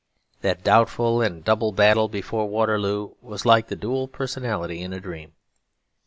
That 0.41 0.63
doubtful 0.63 1.21
and 1.21 1.43
double 1.43 1.71
battle 1.73 2.07
before 2.07 2.49
Waterloo 2.49 3.13
was 3.21 3.45
like 3.45 3.67
the 3.67 3.75
dual 3.75 4.07
personality 4.07 4.81
in 4.81 4.93
a 4.93 4.99
dream. 4.99 5.33